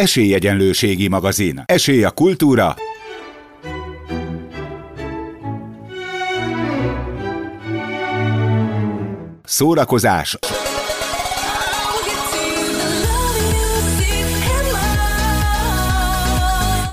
[0.00, 1.62] Esélyegyenlőségi magazin.
[1.64, 2.74] Esély a kultúra.
[9.44, 10.38] Szórakozás.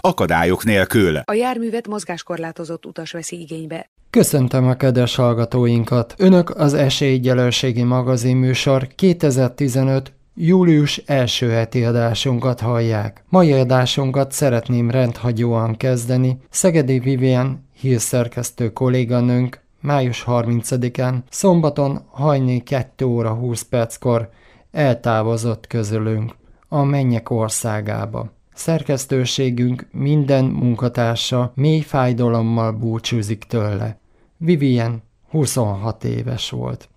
[0.02, 1.18] Akadályok nélkül.
[1.18, 3.90] A járművet mozgáskorlátozott utas veszi igénybe.
[4.10, 6.14] Köszöntöm a kedves hallgatóinkat!
[6.18, 13.24] Önök az Esélyegyelőségi magazin műsor 2015 július első heti adásunkat hallják.
[13.30, 16.38] Mai adásunkat szeretném rendhagyóan kezdeni.
[16.50, 24.30] Szegedi Vivian hírszerkesztő kolléganőnk május 30-án, szombaton hajni 2 óra 20 perckor
[24.72, 26.36] eltávozott közülünk
[26.68, 28.32] a mennyek országába.
[28.54, 34.00] Szerkesztőségünk minden munkatársa mély fájdalommal búcsúzik tőle.
[34.38, 36.90] Vivien 26 éves volt.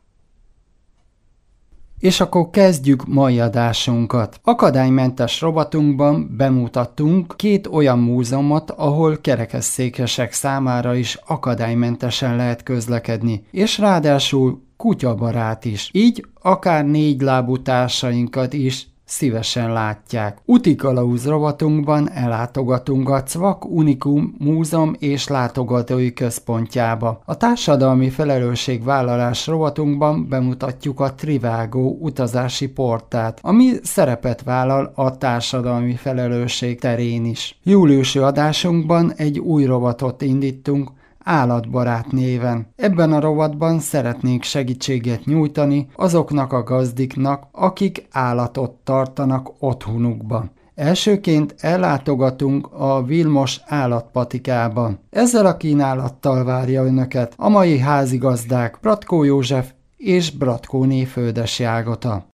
[2.01, 4.41] És akkor kezdjük mai adásunkat.
[4.43, 14.63] Akadálymentes rovatunkban bemutattunk két olyan múzeumot, ahol kerekesszékesek számára is akadálymentesen lehet közlekedni, és ráadásul
[14.77, 15.91] kutyabarát is.
[15.93, 20.39] Így akár négy lábú társainkat is szívesen látják.
[20.45, 27.21] Utikalauz rovatunkban ellátogatunk a Cvak Unikum Múzeum és Látogatói Központjába.
[27.25, 36.81] A társadalmi felelősségvállalás rovatunkban bemutatjuk a Trivágó utazási portát, ami szerepet vállal a társadalmi felelősség
[36.81, 37.59] terén is.
[37.63, 40.91] Júliusi adásunkban egy új rovatot indítunk,
[41.25, 42.67] állatbarát néven.
[42.77, 50.51] Ebben a rovatban szeretnénk segítséget nyújtani azoknak a gazdiknak, akik állatot tartanak otthonukban.
[50.75, 54.93] Elsőként ellátogatunk a Vilmos állatpatikába.
[55.11, 62.30] Ezzel a kínálattal várja önöket a mai házigazdák Bratkó József és Bratkó Néföldes Jágota.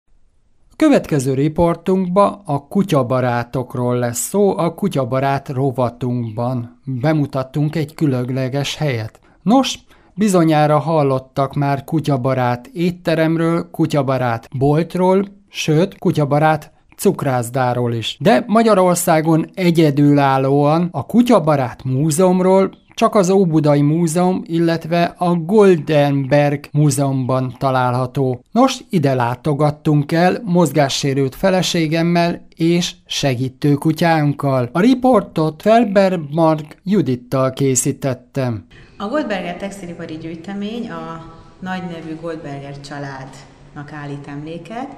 [0.76, 6.80] Következő riportunkba a kutyabarátokról lesz szó, a kutyabarát rovatunkban.
[6.84, 9.20] Bemutattunk egy különleges helyet.
[9.42, 9.78] Nos,
[10.14, 18.16] bizonyára hallottak már kutyabarát étteremről, kutyabarát boltról, sőt, kutyabarát cukrászdáról is.
[18.20, 28.40] De Magyarországon egyedülállóan a Kutyabarát Múzeumról csak az Óbudai Múzeum, illetve a Goldenberg Múzeumban található.
[28.52, 34.68] Nos, ide látogattunk el mozgássérült feleségemmel és segítő kutyánkkal.
[34.72, 38.66] A riportot Felbermark Judittal készítettem.
[38.98, 41.24] A Goldberger textilipari gyűjtemény a
[41.58, 44.88] nagy nevű Goldberger családnak állít emléket.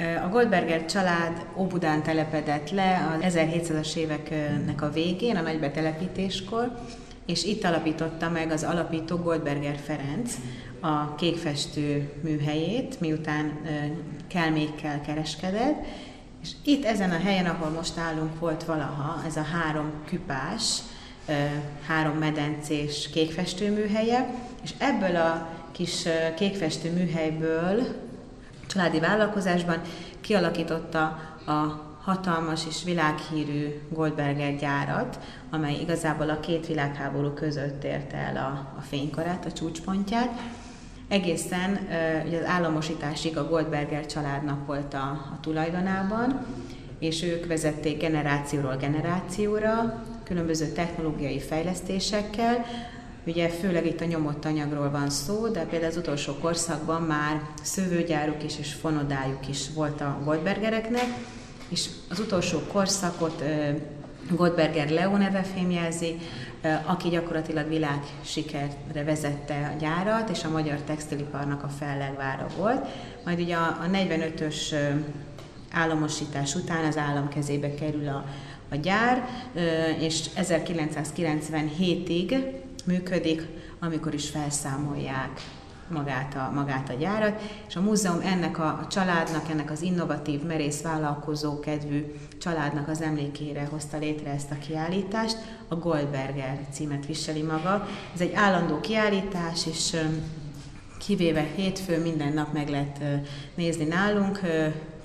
[0.00, 6.78] A Goldberger család Óbudán telepedett le az 1700-as éveknek a végén, a nagybetelepítéskor,
[7.26, 10.34] és itt alapította meg az alapító Goldberger Ferenc
[10.80, 13.60] a kékfestő műhelyét, miután
[14.28, 15.84] kelmékkel kereskedett,
[16.42, 20.78] és itt ezen a helyen, ahol most állunk, volt valaha ez a három küpás,
[21.86, 26.06] három medencés kékfestő műhelye, és ebből a kis
[26.36, 28.08] kékfestő műhelyből
[28.72, 29.80] családi vállalkozásban
[30.20, 31.02] kialakította
[31.46, 35.18] a hatalmas és világhírű Goldberger gyárat,
[35.50, 40.40] amely igazából a két világháború között érte el a, a fénykorát, a csúcspontját.
[41.08, 41.78] Egészen
[42.26, 46.46] ugye az államosításig a Goldberger családnak volt a, a tulajdonában,
[46.98, 52.64] és ők vezették generációról generációra, különböző technológiai fejlesztésekkel,
[53.30, 58.44] Ugye főleg itt a nyomott anyagról van szó, de például az utolsó korszakban már szővőgyáruk
[58.44, 61.06] is és fonodájuk is volt a Goldbergereknek,
[61.68, 63.42] és az utolsó korszakot
[64.30, 66.18] Goldberger Leo neve fémjelzi,
[66.86, 72.86] aki gyakorlatilag világ sikerre vezette a gyárat, és a magyar textiliparnak a fellegvára volt.
[73.24, 74.74] Majd ugye a 45-ös
[75.72, 78.24] államosítás után az állam kezébe kerül a,
[78.70, 79.28] a gyár,
[80.00, 83.46] és 1997-ig működik,
[83.78, 85.40] amikor is felszámolják
[85.90, 90.82] magát a, magát a gyárat, és a múzeum ennek a, családnak, ennek az innovatív, merész
[90.82, 95.36] vállalkozó kedvű családnak az emlékére hozta létre ezt a kiállítást.
[95.68, 97.86] A Goldberger címet viseli maga.
[98.14, 99.96] Ez egy állandó kiállítás, és
[100.98, 103.00] kivéve hétfő minden nap meg lehet
[103.54, 104.40] nézni nálunk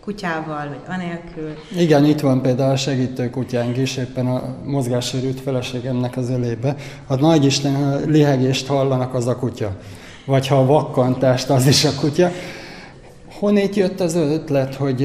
[0.06, 1.54] kutyával, vagy anélkül.
[1.78, 6.76] Igen, itt van például a segítő kutyánk is, éppen a mozgássérült feleségemnek az ölébe.
[7.08, 9.76] A nagy Isten lihegést hallanak, az a kutya.
[10.26, 12.32] Vagy ha a vakkantást, az is a kutya.
[13.40, 15.04] Honnét jött az ötlet, hogy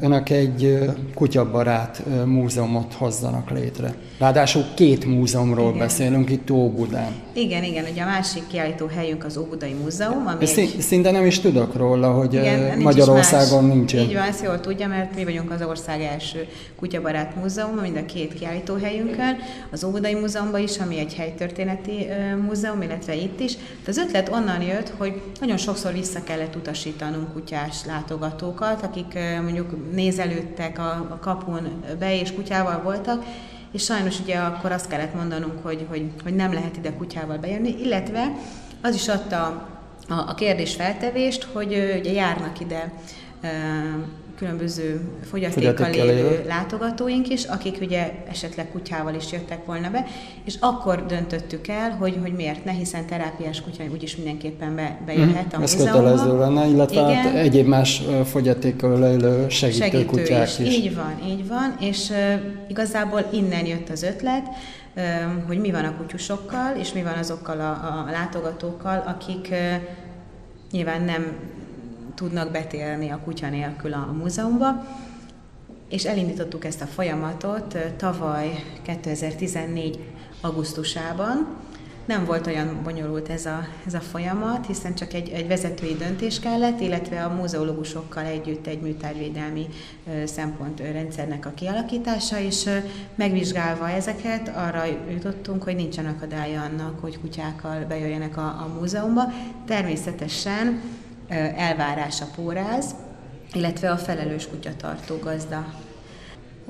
[0.00, 0.78] önök egy
[1.14, 3.94] kutyabarát múzeumot hozzanak létre?
[4.18, 5.78] Ráadásul két múzeumról igen.
[5.78, 7.12] beszélünk itt Óbudán.
[7.32, 10.80] Igen, igen, ugye a másik kiállító helyünk az Óbudai Múzeum, ami Szín, egy...
[10.80, 13.92] Szinte nem is tudok róla, hogy igen, Magyarországon nincs.
[13.92, 18.04] Így van, ezt jól tudja, mert mi vagyunk az ország első kutyabarát múzeum, mind a
[18.04, 19.36] két kiállító helyünkön,
[19.70, 22.06] az Óbudai Múzeumban is, ami egy helytörténeti
[22.46, 23.56] múzeum, illetve itt is.
[23.56, 27.36] De az ötlet onnan jött, hogy nagyon sokszor vissza kellett utasítanunk
[27.70, 33.24] kutyás látogatókat, akik mondjuk nézelődtek a, kapun be és kutyával voltak,
[33.72, 37.80] és sajnos ugye akkor azt kellett mondanunk, hogy, hogy, hogy nem lehet ide kutyával bejönni,
[37.80, 38.32] illetve
[38.82, 39.68] az is adta
[40.08, 42.92] a, a kérdés feltevést, hogy ugye járnak ide
[44.40, 45.00] különböző
[45.30, 50.06] fogyatékkal élő látogatóink is, akik ugye esetleg kutyával is jöttek volna be,
[50.44, 55.54] és akkor döntöttük el, hogy, hogy miért ne, hiszen terápiás kutya úgyis mindenképpen be, bejöhet
[55.54, 57.22] a Ez kötelező lenne, illetve hát Igen.
[57.22, 60.58] hát egyéb más fogyatékkal élő segítő, segítő kutyák is.
[60.58, 60.76] is.
[60.76, 62.16] Így van, így van, és uh,
[62.68, 64.46] igazából innen jött az ötlet,
[65.46, 69.58] hogy mi van a kutyusokkal, és mi van azokkal a, a látogatókkal, akik uh,
[70.70, 71.36] nyilván nem
[72.20, 74.86] tudnak betérni a kutya nélkül a múzeumba.
[75.88, 79.98] És elindítottuk ezt a folyamatot tavaly 2014.
[80.40, 81.46] augusztusában.
[82.04, 86.40] Nem volt olyan bonyolult ez a, ez a folyamat, hiszen csak egy, egy vezetői döntés
[86.40, 89.66] kellett, illetve a múzeológusokkal együtt egy műtárvédelmi
[90.24, 92.68] szempontrendszernek a kialakítása, és
[93.14, 99.22] megvizsgálva ezeket arra jutottunk, hogy nincsen akadálya annak, hogy kutyákkal bejöjjenek a, a múzeumba.
[99.66, 100.80] Természetesen
[101.56, 102.94] elvárás a póráz,
[103.52, 105.66] illetve a felelős kutyatartó gazda.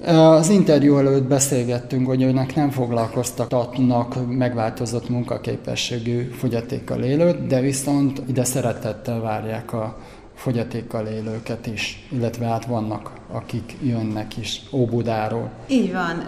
[0.07, 8.45] Az interjú előtt beszélgettünk, hogy önnek nem foglalkoztatnak megváltozott munkaképességű fogyatékkal élőt, de viszont ide
[8.45, 9.99] szeretettel várják a
[10.35, 15.51] fogyatékkal élőket is, illetve hát vannak, akik jönnek is Óbudáról.
[15.69, 16.25] Így van.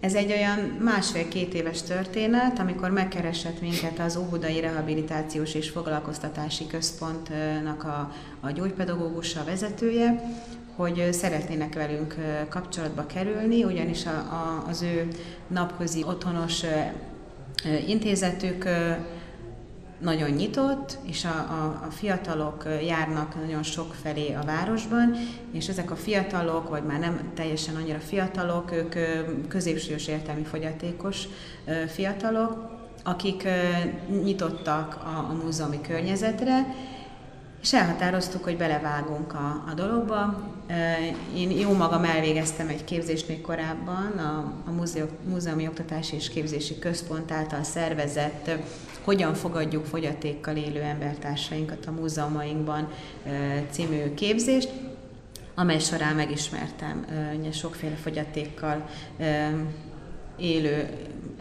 [0.00, 7.84] Ez egy olyan másfél-két éves történet, amikor megkeresett minket az Óbudai Rehabilitációs és Foglalkoztatási Központnak
[7.84, 10.22] a, a gyógypedagógusa, a vezetője,
[10.76, 12.14] hogy szeretnének velünk
[12.48, 15.08] kapcsolatba kerülni, ugyanis a, a, az ő
[15.46, 16.62] napközi otthonos
[17.86, 18.64] intézetük
[19.98, 25.14] nagyon nyitott, és a, a, a fiatalok járnak nagyon sok felé a városban,
[25.52, 28.94] és ezek a fiatalok, vagy már nem teljesen annyira fiatalok, ők
[29.48, 31.28] középsős értelmi fogyatékos
[31.88, 32.70] fiatalok,
[33.04, 33.48] akik
[34.22, 36.74] nyitottak a, a múzeumi környezetre,
[37.62, 40.42] és elhatároztuk, hogy belevágunk a, a dologba.
[41.36, 46.78] Én jó magam elvégeztem egy képzést még korábban, a, a Múzeum, Múzeumi Oktatási és Képzési
[46.78, 48.50] Központ által szervezett
[49.04, 52.88] hogyan fogadjuk fogyatékkal élő embertársainkat a múzeumainkban
[53.70, 54.70] című képzést,
[55.54, 57.06] amely során megismertem
[57.52, 58.88] sokféle fogyatékkal
[60.36, 60.88] élő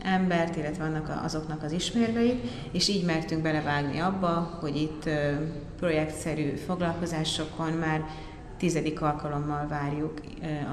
[0.03, 5.09] embert, illetve annak azoknak az ismérveit, és így mertünk belevágni abba, hogy itt
[5.79, 8.05] projektszerű foglalkozásokon már
[8.57, 10.21] tizedik alkalommal várjuk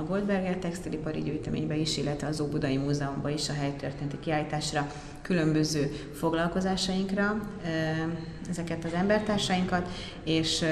[0.00, 4.92] a Goldberger textilipari gyűjteménybe is, illetve az Óbudai Múzeumban is a helytörténeti kiállításra
[5.22, 7.40] különböző foglalkozásainkra
[8.50, 9.88] ezeket az embertársainkat,
[10.24, 10.64] és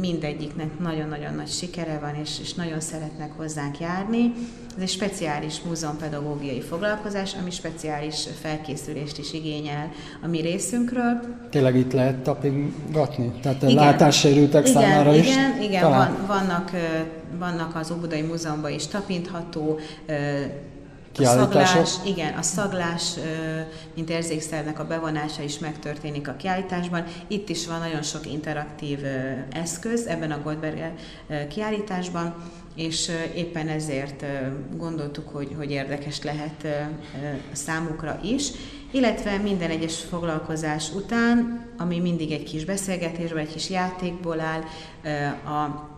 [0.00, 4.32] mindegyiknek nagyon-nagyon nagy sikere van, és, és nagyon szeretnek hozzánk járni.
[4.76, 9.90] Ez egy speciális múzeumpedagógiai foglalkozás, ami speciális felkészülést is igényel
[10.22, 11.20] a mi részünkről.
[11.50, 13.32] Tényleg itt lehet tapingatni?
[13.42, 13.74] Tehát igen.
[13.74, 15.30] látássérültek igen, számára igen, is?
[15.30, 16.70] Igen, igen van, vannak,
[17.38, 19.78] vannak az Óbudai Múzeumban is tapintható
[21.18, 23.14] a szaglás, igen, a szaglás,
[23.94, 27.04] mint érzékszernek a bevonása is megtörténik a kiállításban.
[27.26, 28.98] Itt is van nagyon sok interaktív
[29.52, 30.94] eszköz ebben a Goldberger
[31.48, 32.34] kiállításban,
[32.76, 34.24] és éppen ezért
[34.76, 36.66] gondoltuk, hogy, hogy érdekes lehet
[37.52, 38.50] számukra is,
[38.90, 44.62] illetve minden egyes foglalkozás után, ami mindig egy kis beszélgetésben, egy kis játékból áll,
[45.44, 45.90] a,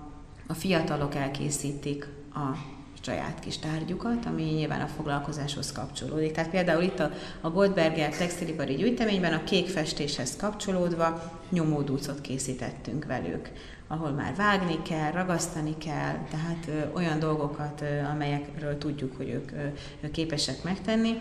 [0.47, 2.74] a fiatalok elkészítik a
[3.04, 6.32] saját kis tárgyukat, ami nyilván a foglalkozáshoz kapcsolódik.
[6.32, 13.50] Tehát például itt a, a Goldberger textilipari gyűjteményben a kék festéshez kapcsolódva nyomódúcot készítettünk velük,
[13.87, 19.52] ahol már vágni kell, ragasztani kell, tehát ö, olyan dolgokat, ö, amelyekről tudjuk, hogy ők
[19.52, 21.18] ö, képesek megtenni,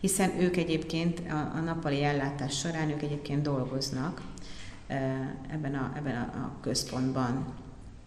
[0.00, 4.20] hiszen ők egyébként a, a nappali ellátás során ők egyébként dolgoznak
[5.48, 7.54] ebben a, ebben a, a központban.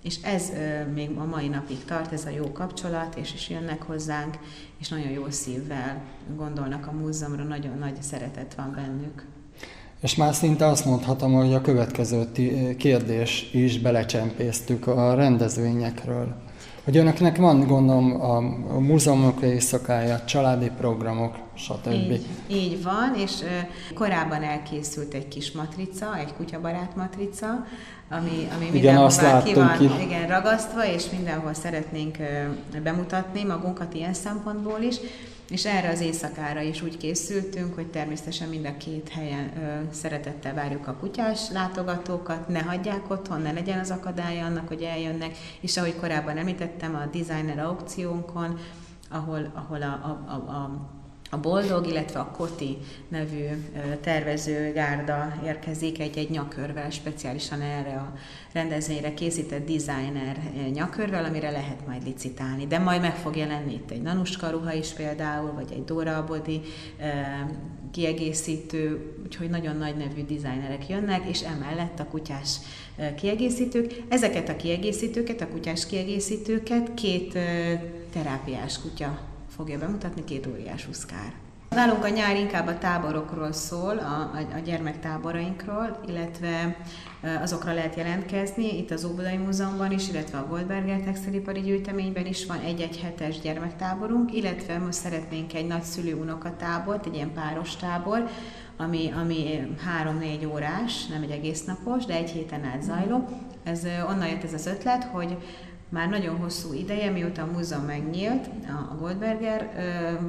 [0.03, 0.51] És ez
[0.93, 4.38] még a mai napig tart, ez a jó kapcsolat, és is jönnek hozzánk,
[4.79, 6.01] és nagyon jó szívvel
[6.36, 9.25] gondolnak a múzeumra, nagyon nagy szeretet van bennük.
[10.01, 12.31] És már szinte azt mondhatom, hogy a következő
[12.77, 16.36] kérdés is belecsempésztük a rendezvényekről.
[16.83, 21.91] Hogy önöknek van, gondolom, a múzeumok éjszakája, családi programok, stb.
[21.91, 23.31] Így, így van, és
[23.93, 27.65] korábban elkészült egy kis matrica, egy kutyabarát matrica,
[28.10, 29.89] ami, ami igen, azt ki van ki.
[30.01, 32.17] Igen, ragasztva, és mindenhol szeretnénk
[32.83, 34.95] bemutatni magunkat ilyen szempontból is.
[35.50, 40.53] És erre az éjszakára is úgy készültünk, hogy természetesen mind a két helyen ö, szeretettel
[40.53, 45.77] várjuk a kutyás látogatókat, ne hagyják otthon, ne legyen az akadálya annak, hogy eljönnek, és
[45.77, 48.60] ahogy korábban említettem, a designer aukciónkon,
[49.10, 50.89] ahol, ahol a, a, a, a
[51.34, 53.46] a Boldog, illetve a Koti nevű
[54.02, 58.13] tervezőgárda érkezik egy-egy nyakörvel, speciálisan erre a
[58.54, 60.38] rendezvényre készített designer
[60.74, 62.68] nyakörvel, amire lehet majd licitálni.
[62.68, 66.62] De majd meg fog jelenni itt egy Nanuska ruha is például, vagy egy Dora Abodi
[67.92, 72.58] kiegészítő, úgyhogy nagyon nagy nevű designerek jönnek, és emellett a kutyás
[73.16, 74.04] kiegészítők.
[74.08, 77.38] Ezeket a kiegészítőket, a kutyás kiegészítőket két
[78.13, 81.33] terápiás kutya fogja bemutatni, két óriás uszkár.
[81.69, 86.77] Nálunk a nyár inkább a táborokról szól, a, a, a gyermektáborainkról, illetve
[87.41, 88.77] azokra lehet jelentkezni.
[88.77, 94.33] Itt az Óbudai Múzeumban is, illetve a Goldberger Textilipari Gyűjteményben is van egy-egy hetes gyermektáborunk,
[94.33, 98.29] illetve most szeretnénk egy nagyszülő unokatábort, egy ilyen páros tábor,
[98.77, 103.27] ami, ami három-négy órás, nem egy egész napos, de egy héten át zajló.
[103.63, 105.38] Ez onnan jött ez az ötlet, hogy
[105.93, 109.71] már nagyon hosszú ideje, mióta a múzeum megnyílt, a Goldberger,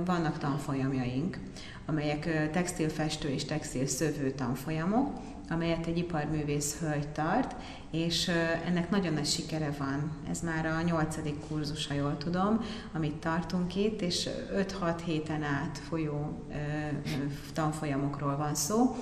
[0.04, 1.38] vannak tanfolyamjaink,
[1.86, 5.10] amelyek textilfestő és textilszövő tanfolyamok,
[5.50, 7.54] amelyet egy iparművész hölgy tart,
[7.90, 8.30] és
[8.66, 10.10] ennek nagyon nagy sikere van.
[10.30, 12.60] Ez már a nyolcadik kurzus, ha jól tudom,
[12.92, 16.42] amit tartunk itt, és 5-6 héten át folyó
[17.52, 18.96] tanfolyamokról van szó,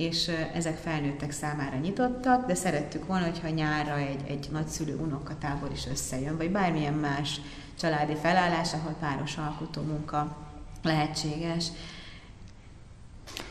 [0.00, 5.86] és ezek felnőttek számára nyitottak, de szerettük volna, hogyha nyárra egy, egy nagyszülő unokatábor is
[5.90, 7.40] összejön, vagy bármilyen más
[7.78, 10.36] családi felállás, ahol páros alkotó munka
[10.82, 11.66] lehetséges.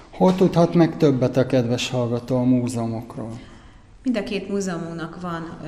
[0.09, 3.39] Hol tudhat meg többet a kedves hallgató a múzeumokról?
[4.03, 5.67] Mind a két múzeumunknak van ö,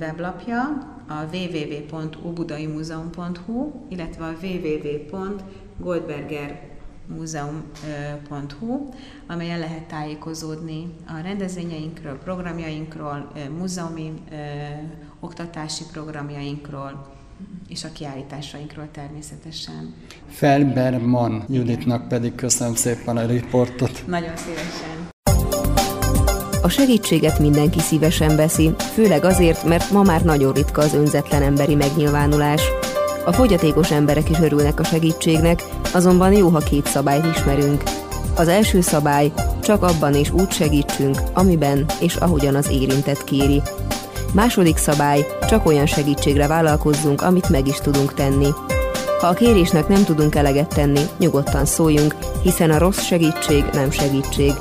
[0.00, 0.60] weblapja,
[1.08, 6.71] a www.ubudaimuzeum.hu, illetve a www.goldberger
[7.16, 8.88] múzeum.hu,
[9.26, 14.12] amelyen lehet tájékozódni a rendezvényeinkről, programjainkról, múzeumi
[15.20, 17.10] oktatási programjainkról,
[17.68, 19.94] és a kiállításainkról természetesen.
[20.28, 24.04] Felberman Juditnak pedig köszönöm szépen a riportot.
[24.06, 25.10] Nagyon szívesen.
[26.62, 31.74] A segítséget mindenki szívesen veszi, főleg azért, mert ma már nagyon ritka az önzetlen emberi
[31.74, 32.62] megnyilvánulás.
[33.24, 35.62] A fogyatékos emberek is örülnek a segítségnek,
[35.92, 37.82] azonban jó, ha két szabályt ismerünk.
[38.36, 43.62] Az első szabály, csak abban és úgy segítsünk, amiben és ahogyan az érintett kéri.
[44.32, 48.48] Második szabály, csak olyan segítségre vállalkozzunk, amit meg is tudunk tenni.
[49.20, 54.52] Ha a kérésnek nem tudunk eleget tenni, nyugodtan szóljunk, hiszen a rossz segítség nem segítség.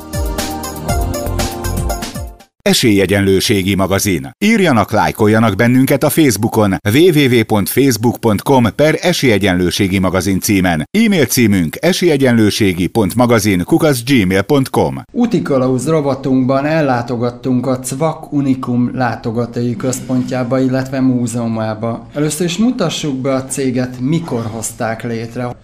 [2.61, 4.31] Esélyegyenlőségi magazin.
[4.37, 10.83] Írjanak, lájkoljanak bennünket a Facebookon www.facebook.com per Esélyegyenlőségi magazin címen.
[10.97, 22.07] E-mail címünk esélyegyenlőségi.magazin kukaszgmail.com Úti kalauz rovatunkban ellátogattunk a Cvak Unikum látogatói központjába, illetve múzeumába.
[22.13, 25.55] Először is mutassuk be a céget, mikor hozták létre.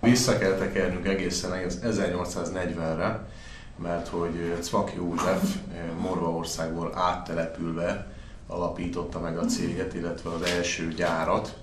[0.00, 1.50] Vissza kell tekernünk egészen
[1.84, 3.26] 1840-re,
[3.82, 5.56] mert hogy Cvak József
[6.00, 8.06] Morvaországból áttelepülve
[8.46, 11.56] alapította meg a céget, illetve az első gyárat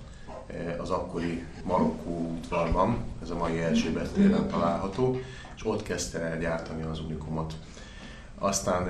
[0.78, 5.20] az akkori Marokkó udvarban, ez a mai Erzsébet téren található,
[5.56, 7.54] és ott kezdte el gyártani az unikumot.
[8.38, 8.88] Aztán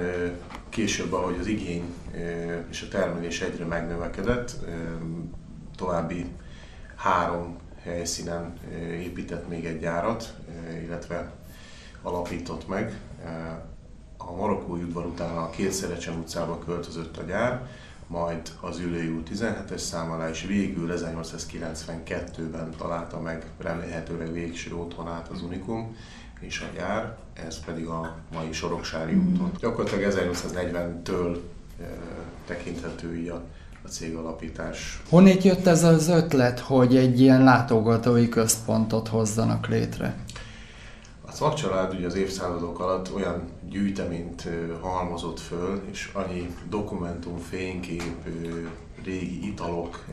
[0.68, 1.94] később, ahogy az igény
[2.70, 4.56] és a termelés egyre megnövekedett,
[5.76, 6.26] további
[6.96, 8.52] három helyszínen
[8.92, 10.34] épített még egy gyárat,
[10.84, 11.32] illetve
[12.04, 13.00] alapított meg.
[14.16, 17.68] A marokkói udvar után a Kétszerecsen utcába költözött a gyár,
[18.06, 25.28] majd az Ülői út 17-es szám alá, és végül 1892-ben találta meg remélhetőleg végső otthonát
[25.28, 25.96] az Unikum
[26.40, 29.50] és a gyár, ez pedig a mai Soroksári úton.
[29.60, 31.36] Gyakorlatilag 1840-től
[31.80, 31.84] e,
[32.46, 33.42] tekinthető így a,
[33.84, 35.02] a cég alapítás.
[35.08, 40.14] Honnét jött ez az ötlet, hogy egy ilyen látogatói központot hozzanak létre?
[41.34, 44.48] Szakcsalád ugye az évszázadok alatt olyan gyűjteményt
[44.80, 48.12] halmozott föl, és annyi dokumentum, fénykép,
[49.04, 50.04] régi italok,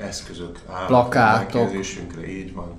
[0.00, 1.70] eszközök Plakátok.
[2.28, 2.72] így van.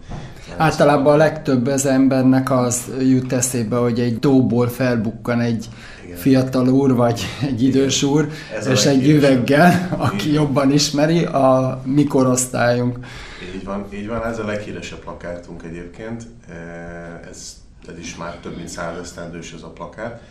[0.57, 5.67] Általában a legtöbb az embernek az jut eszébe, hogy egy tóból felbukkan egy
[6.05, 6.17] Igen.
[6.17, 8.27] fiatal úr, vagy egy idős úr,
[8.57, 10.33] Ez és egy üveggel, aki így.
[10.33, 12.99] jobban ismeri a mi korosztályunk.
[13.55, 16.23] Így van, így van, ez a leghíresebb plakátunk egyébként.
[17.29, 17.55] Ez,
[17.87, 20.21] ez is már több mint száz esztendős ez a plakát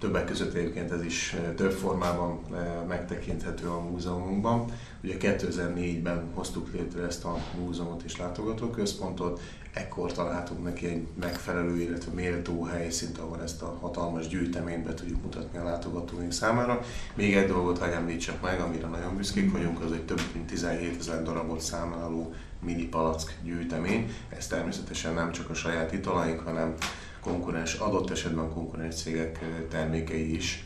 [0.00, 2.40] Többek között egyébként ez is több formában
[2.88, 4.64] megtekinthető a múzeumunkban.
[5.02, 9.40] Ugye 2004-ben hoztuk létre ezt a múzeumot és látogatóközpontot,
[9.72, 15.22] ekkor találtunk neki egy megfelelő, illetve méltó helyszínt, ahol ezt a hatalmas gyűjteményt be tudjuk
[15.22, 16.80] mutatni a látogatóink számára.
[17.14, 20.98] Még egy dolgot hagyj említsek meg, amire nagyon büszkék vagyunk, az egy több mint 17
[20.98, 24.14] ezer darabot számláló mini palack gyűjtemény.
[24.28, 26.74] Ez természetesen nem csak a saját italaink, hanem
[27.20, 30.64] konkurens, adott esetben konkurens cégek termékei is,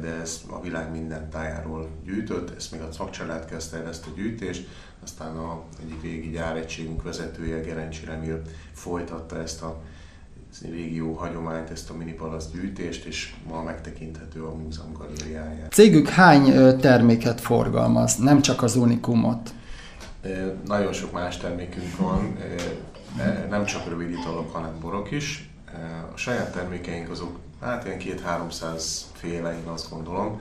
[0.00, 4.10] de ez a világ minden tájáról gyűjtött, ezt még a szakcsalád kezdte el ezt a
[4.14, 4.68] gyűjtést,
[5.02, 9.80] aztán a egyik régi gyáregységünk vezetője, Gerencsi Remil folytatta ezt a
[10.62, 15.70] régió hagyományt, ezt a minipalasz gyűjtést, és ma megtekinthető a múzeum galériáján.
[15.70, 19.54] Cégük hány terméket forgalmaz, nem csak az Unikumot?
[20.66, 22.36] Nagyon sok más termékünk van,
[23.50, 25.50] nem csak rövid italok, hanem borok is.
[26.14, 30.40] A saját termékeink azok, hát ilyen két-háromszáz féle, én azt gondolom,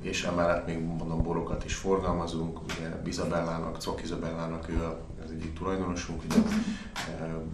[0.00, 4.82] és emellett még mondom borokat is forgalmazunk, ugye Bizabellának, Cok Izabellának ő
[5.24, 6.36] az egyik tulajdonosunk, ugye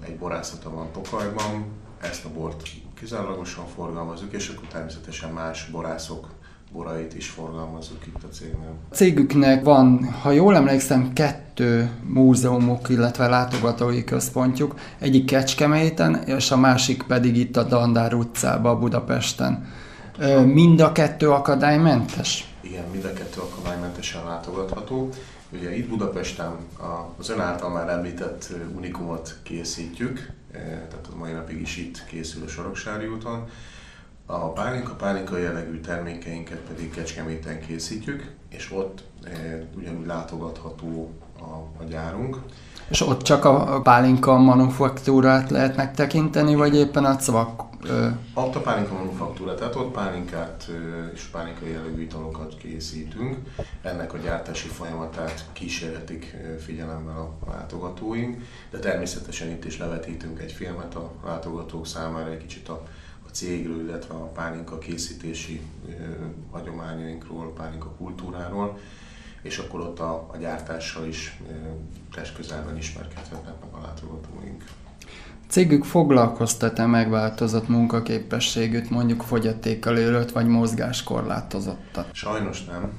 [0.00, 1.66] egy borászata van Tokajban,
[2.00, 6.28] ezt a bort kizárólagosan forgalmazunk, és akkor természetesen más borászok
[6.74, 8.74] borait is forgalmazzuk itt a cégnél.
[8.90, 14.74] A cégüknek van, ha jól emlékszem, kettő múzeumok, illetve látogatói központjuk.
[14.98, 19.66] Egyik Kecskeméten, és a másik pedig itt a Dandár utcában, Budapesten.
[20.44, 22.54] Mind a kettő akadálymentes?
[22.60, 25.08] Igen, mind a kettő akadálymentesen látogatható.
[25.52, 26.56] Ugye itt Budapesten
[27.18, 32.48] az ön által már említett unikumot készítjük, tehát a mai napig is itt készül a
[32.48, 33.48] Soroksári úton.
[34.26, 39.30] A pálinka, pálinka jellegű termékeinket pedig Kecskeméten készítjük, és ott e,
[39.76, 42.38] ugyanúgy látogatható a, a gyárunk.
[42.88, 47.62] És ott csak a pálinka manufaktúrát lehet megtekinteni, vagy éppen a cvak?
[48.34, 50.70] Ott a pálinka manufaktúra, tehát ott pálinkát
[51.14, 53.36] és pálinka jellegű italokat készítünk.
[53.82, 60.94] Ennek a gyártási folyamatát kísérletik figyelemmel a látogatóink, de természetesen itt is levetítünk egy filmet
[60.94, 62.82] a látogatók számára, egy kicsit a
[63.34, 65.60] cégről, illetve a pálinka készítési
[66.50, 68.78] hagyományainkról, pálinka kultúráról,
[69.42, 71.40] és akkor ott a, a gyártással is
[72.14, 74.64] testközelben ismerkedhetnek meg a látogatóink.
[75.48, 82.08] Cégük foglalkoztat-e megváltozott munkaképességűt, mondjuk fogyatékkal élőt vagy mozgáskorlátozottat?
[82.12, 82.92] Sajnos nem.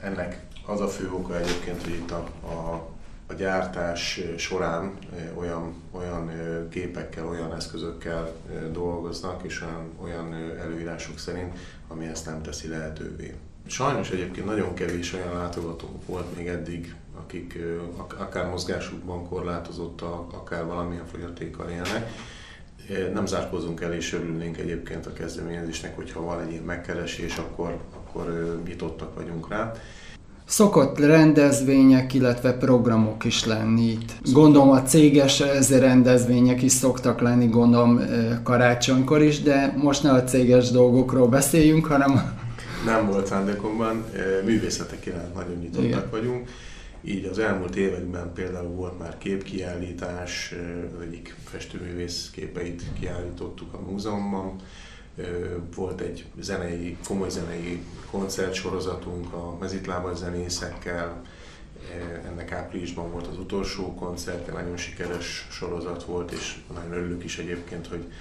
[0.00, 2.88] Ennek az a fő oka egyébként, hogy itt a, a
[3.34, 4.92] a gyártás során
[5.34, 6.30] olyan, olyan
[6.70, 8.32] gépekkel, olyan eszközökkel
[8.72, 13.34] dolgoznak, és olyan, olyan előírások szerint, ami ezt nem teszi lehetővé.
[13.66, 17.58] Sajnos egyébként nagyon kevés olyan látogató volt még eddig, akik
[18.16, 22.12] akár mozgásukban korlátozottak, akár valamilyen fogyatékkal élnek.
[23.12, 28.60] Nem zárkozunk el, és örülnénk egyébként a kezdeményezésnek, hogyha van egy ilyen megkeresés, akkor, akkor
[28.66, 29.72] nyitottak vagyunk rá.
[30.46, 34.12] Szokott rendezvények, illetve programok is lenni itt.
[34.32, 38.00] Gondolom a céges rendezvények is szoktak lenni, gondolom
[38.42, 42.38] karácsonykor is, de most ne a céges dolgokról beszéljünk, hanem...
[42.84, 44.04] Nem volt szándékomban,
[44.44, 46.08] művészetek iránt nagyon nyitottak Igen.
[46.10, 46.48] vagyunk.
[47.04, 50.54] Így az elmúlt években például volt már képkiállítás,
[50.96, 54.54] az egyik festőművész képeit kiállítottuk a múzeumban,
[55.74, 61.22] volt egy zenei, komoly zenei koncertsorozatunk a mezitlábas zenészekkel,
[62.24, 67.86] ennek áprilisban volt az utolsó koncert, nagyon sikeres sorozat volt, és nagyon örülök is egyébként,
[67.86, 68.12] hogy,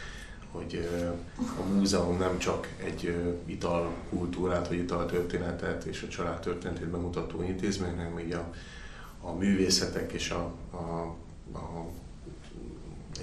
[0.52, 0.90] hogy
[1.36, 8.20] a múzeum nem csak egy italkultúrát, vagy italtörténetet és a család történetét bemutató intézmény, hanem
[8.20, 8.54] így a,
[9.22, 11.16] a művészetek és a, a,
[11.58, 11.86] a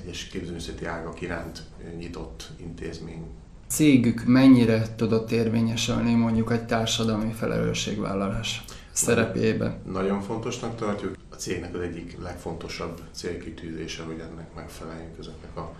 [0.02, 1.62] egyes képzőművészeti ágak iránt
[1.98, 3.26] nyitott intézmény
[3.70, 9.78] cégük mennyire tudott érvényesülni mondjuk egy társadalmi felelősségvállalás szerepébe?
[9.92, 11.16] Nagyon fontosnak tartjuk.
[11.30, 15.72] A cégnek az egyik legfontosabb célkitűzése, hogy ennek megfeleljünk ezeknek a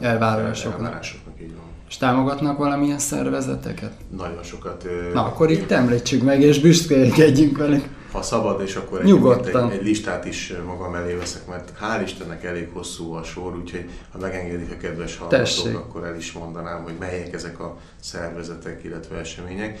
[0.00, 0.80] eh, elvárásoknak.
[0.80, 1.64] elvárásoknak így van.
[1.88, 3.92] És támogatnak valamilyen szervezeteket?
[4.16, 4.84] Nagyon sokat.
[5.12, 9.08] Na, akkor itt említsük meg, és büszkélkedjünk velük ha szabad, és akkor egy,
[9.70, 14.18] egy listát is magam elé veszek, mert hál' Istennek elég hosszú a sor, úgyhogy ha
[14.18, 19.78] megengedik a kedves hallgatók, akkor el is mondanám, hogy melyek ezek a szervezetek, illetve események.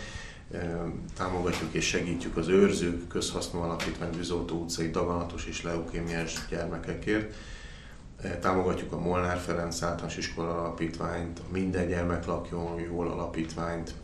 [1.16, 7.34] Támogatjuk és segítjük az őrzők, közhasznú alapítvány, Büzótó utcai daganatos és leukémiás gyermekekért.
[8.40, 13.94] Támogatjuk a Molnár Ferenc általános iskola alapítványt, a Minden gyermek lakjon jól alapítványt,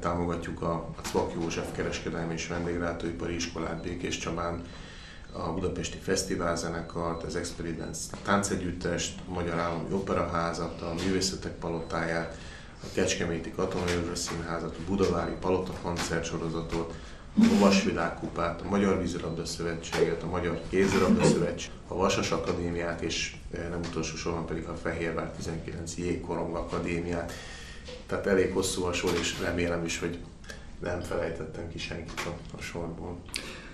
[0.00, 4.62] támogatjuk a, a Cvak József kereskedelmi és vendéglátóipari iskolát Békés Csabán,
[5.32, 12.38] a Budapesti Fesztiválzenekart, az Experience táncegyüttest, a Magyar Állami Operaházat, a Művészetek Palotáját,
[12.82, 16.94] a Kecskeméti Katonai Színházat, a Budavári Palota koncertsorozatot,
[17.38, 23.36] a Lovas Világkupát, a Magyar Vízilabda Szövetséget, a Magyar Kézilabda Szövetség, a Vasas Akadémiát és
[23.50, 27.32] eh, nem utolsó sorban pedig a Fehérvár 19 Jégkorong Akadémiát.
[28.06, 30.18] Tehát elég hosszú a sor, és remélem is, hogy
[30.82, 33.16] nem felejtettem ki senkit a, a sorból.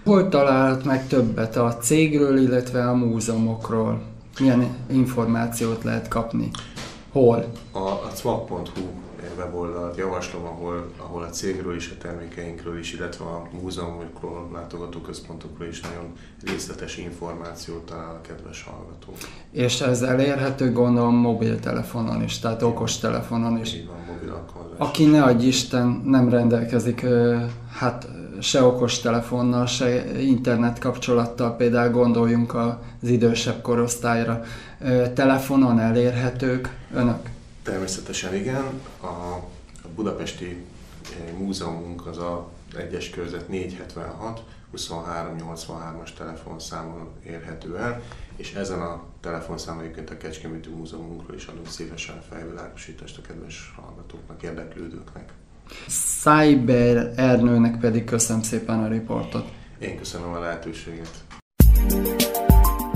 [0.04, 4.02] Hol találhat meg többet a cégről, illetve a múzeumokról?
[4.40, 6.50] Milyen információt lehet kapni?
[7.12, 7.52] Hol?
[7.72, 8.82] A, a cvak.hu
[9.36, 15.80] weboldalt javaslom, ahol, ahol a cégről is, a termékeinkről is, illetve a múzeumokról, látogatóközpontokról is
[15.80, 16.12] nagyon
[16.44, 19.16] részletes információt talál a kedves hallgatók.
[19.50, 23.74] És ez elérhető gondolom mobiltelefonon is, tehát okostelefonon is.
[23.74, 27.06] Így van, mobil Aki ne adj Isten nem rendelkezik
[27.72, 28.08] hát
[28.40, 34.42] se okostelefonnal, se internet kapcsolattal, például gondoljunk az idősebb korosztályra.
[35.14, 37.31] Telefonon elérhetők önök?
[37.62, 38.80] Természetesen igen.
[39.00, 39.06] A,
[39.82, 40.64] a budapesti
[41.38, 44.44] múzeumunk az a egyes körzet 476
[44.76, 48.02] 2383-as telefonszámon érhető el,
[48.36, 54.42] és ezen a telefonszámon egyébként a Kecskeméti Múzeumunkról is adunk szívesen felvilágosítást a kedves hallgatóknak,
[54.42, 55.32] érdeklődőknek.
[56.20, 59.48] Cyber Ernőnek pedig köszönöm szépen a riportot.
[59.78, 61.24] Én köszönöm a lehetőséget.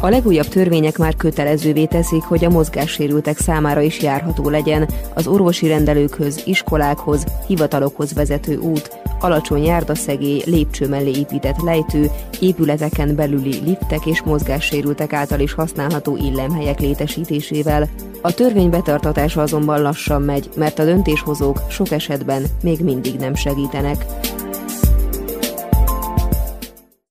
[0.06, 5.68] A legújabb törvények már kötelezővé teszik, hogy a mozgássérültek számára is járható legyen az orvosi
[5.68, 8.90] rendelőkhöz, iskolákhoz, hivatalokhoz vezető út,
[9.20, 16.80] alacsony járdaszegély, lépcső mellé épített lejtő, épületeken belüli liftek és mozgássérültek által is használható illemhelyek
[16.80, 17.88] létesítésével.
[18.22, 24.04] A törvény betartatása azonban lassan megy, mert a döntéshozók sok esetben még mindig nem segítenek.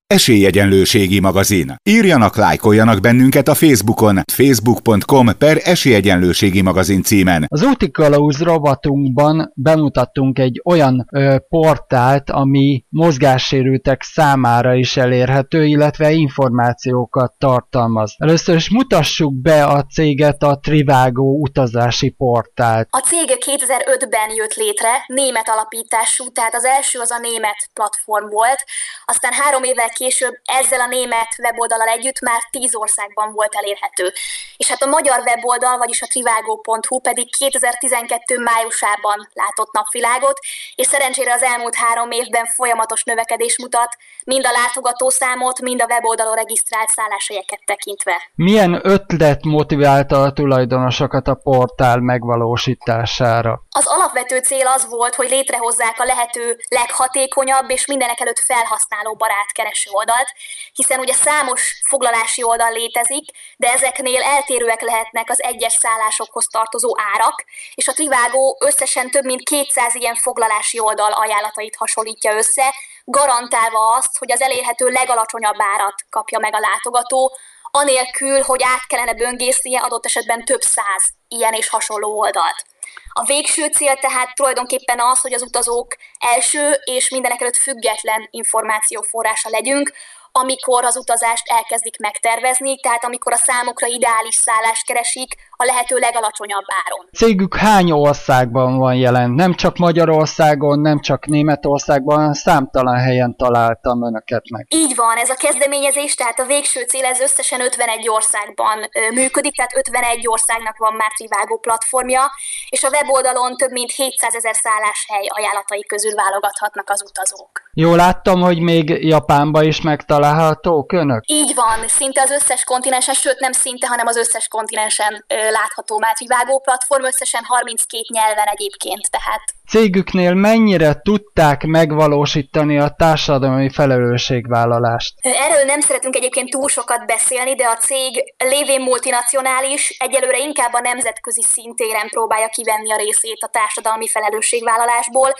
[0.07, 1.75] Esélyegyenlőségi magazin.
[1.83, 7.45] Írjanak, lájkoljanak bennünket a Facebookon, facebook.com per Esélyegyenlőségi magazin címen.
[7.47, 16.11] Az úti kalauz rovatunkban bemutattunk egy olyan ö, portált, ami mozgássérültek számára is elérhető, illetve
[16.11, 18.15] információkat tartalmaz.
[18.17, 22.87] Először is mutassuk be a céget, a Trivago utazási portált.
[22.89, 28.63] A cég 2005-ben jött létre, német alapítású, tehát az első az a német platform volt,
[29.05, 30.03] aztán három évvel később
[30.45, 34.13] ezzel a német weboldalal együtt már tíz országban volt elérhető.
[34.57, 40.39] És hát a magyar weboldal, vagyis a trivago.hu pedig 2012 májusában látott napvilágot,
[40.75, 46.35] és szerencsére az elmúlt három évben folyamatos növekedés mutat, mind a látogatószámot, mind a weboldalon
[46.35, 48.29] regisztrált szálláshelyeket tekintve.
[48.35, 53.61] Milyen ötlet motiválta a tulajdonosokat a portál megvalósítására?
[53.69, 59.51] Az alapvető cél az volt, hogy létrehozzák a lehető leghatékonyabb és mindenek előtt felhasználó barát
[59.51, 60.29] kereső oldalt,
[60.73, 63.25] hiszen ugye számos foglalási oldal létezik,
[63.57, 67.43] de ezeknél eltérőek lehetnek az egyes szállásokhoz tartozó árak,
[67.75, 72.73] és a Trivago összesen több mint 200 ilyen foglalási oldal ajánlatait hasonlítja össze,
[73.05, 77.37] garantálva azt, hogy az elérhető legalacsonyabb árat kapja meg a látogató,
[77.71, 82.65] anélkül, hogy át kellene böngésznie adott esetben több száz ilyen és hasonló oldalt.
[83.09, 89.49] A végső cél tehát tulajdonképpen az, hogy az utazók első és mindenek előtt független információforrása
[89.49, 89.91] legyünk,
[90.31, 96.65] amikor az utazást elkezdik megtervezni, tehát amikor a számukra ideális szállást keresik a lehető legalacsonyabb
[96.85, 97.09] áron.
[97.17, 99.31] Cégük hány országban van jelen?
[99.31, 104.65] Nem csak Magyarországon, nem csak Németországban, számtalan helyen találtam önöket meg.
[104.69, 108.77] Így van, ez a kezdeményezés, tehát a végső cél ez összesen 51 országban
[109.13, 112.31] működik, tehát 51 országnak van már Trivago platformja,
[112.69, 117.51] és a weboldalon több mint 700 ezer szálláshely ajánlatai közül válogathatnak az utazók.
[117.73, 121.23] Jól láttam, hogy még Japánba is megtalálhatók önök?
[121.25, 126.13] Így van, szinte az összes kontinensen, sőt nem szinte, hanem az összes kontinensen látható már
[126.13, 135.13] Trivago platform, összesen 32 nyelven egyébként, tehát Cégüknél mennyire tudták megvalósítani a társadalmi felelősségvállalást?
[135.21, 140.79] Erről nem szeretünk egyébként túl sokat beszélni, de a cég lévén multinacionális, egyelőre inkább a
[140.79, 145.33] nemzetközi szintéren próbálja kivenni a részét a társadalmi felelősségvállalásból.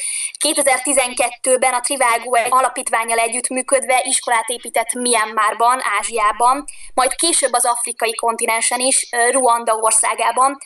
[0.48, 8.80] 2012-ben a Trivago egy alapítványjal együttműködve iskolát épített Myanmarban, Ázsiában, majd később az afrikai kontinensen
[8.80, 10.58] is, Ruanda országában,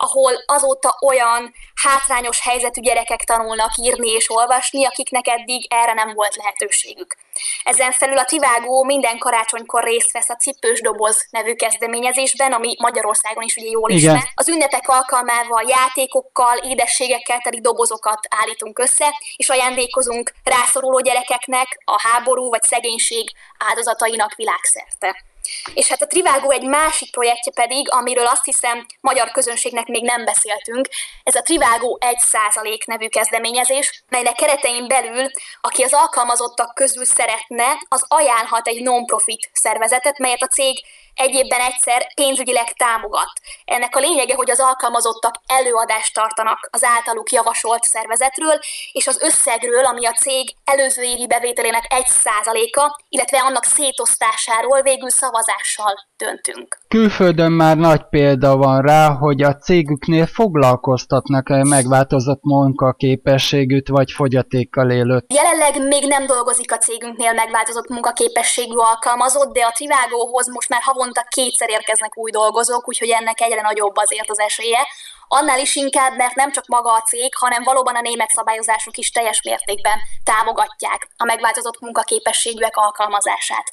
[0.00, 6.36] ahol azóta olyan hátrányos helyzetű gyerekek tanulnak írni és olvasni, akiknek eddig erre nem volt
[6.36, 7.16] lehetőségük.
[7.62, 13.42] Ezen felül a Trivágó minden karácsonykor részt vesz a Cipős Doboz nevű kezdeményezésben, ami Magyarországon
[13.42, 14.28] is ugye jól ismert.
[14.34, 22.48] Az ünnepek alkalmával játékokkal, édességekkel teli dobozokat állítunk össze, és ajándékozunk rászoruló gyerekeknek a háború
[22.48, 25.27] vagy szegénység áldozatainak világszerte.
[25.74, 30.24] És hát a Trivágó egy másik projektje pedig, amiről azt hiszem magyar közönségnek még nem
[30.24, 30.88] beszéltünk,
[31.22, 38.04] ez a Trivágó 1% nevű kezdeményezés, melynek keretein belül, aki az alkalmazottak közül szeretne, az
[38.08, 40.84] ajánlhat egy non-profit szervezetet, melyet a cég
[41.18, 43.32] egy évben egyszer pénzügyileg támogat.
[43.64, 48.58] Ennek a lényege, hogy az alkalmazottak előadást tartanak az általuk javasolt szervezetről,
[48.92, 55.10] és az összegről, ami a cég előző évi bevételének egy százaléka, illetve annak szétosztásáról végül
[55.28, 56.78] szavazással döntünk.
[56.88, 64.90] Külföldön már nagy példa van rá, hogy a cégüknél foglalkoztatnak -e megváltozott munkaképességűt vagy fogyatékkal
[64.90, 65.24] élőt.
[65.34, 71.08] Jelenleg még nem dolgozik a cégünknél megváltozott munkaképességű alkalmazott, de a Trivágóhoz most már havon
[71.08, 74.86] havonta kétszer érkeznek új dolgozók, úgyhogy ennek egyre nagyobb azért az esélye.
[75.28, 79.10] Annál is inkább, mert nem csak maga a cég, hanem valóban a német szabályozások is
[79.10, 83.72] teljes mértékben támogatják a megváltozott munkaképességűek alkalmazását.